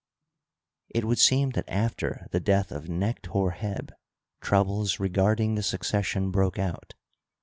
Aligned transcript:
—It 0.97 1.05
would 1.05 1.19
seem 1.19 1.51
that 1.51 1.69
after 1.69 2.25
the 2.31 2.39
death 2.39 2.71
of 2.71 2.85
Necht 2.89 3.27
Hor 3.27 3.51
heb, 3.51 3.91
troubles 4.41 4.99
re 4.99 5.09
garding 5.09 5.53
the 5.53 5.61
succession 5.61 6.31
broke 6.31 6.57
out. 6.57 6.95